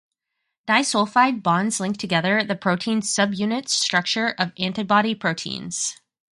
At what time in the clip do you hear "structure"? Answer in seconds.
3.69-4.29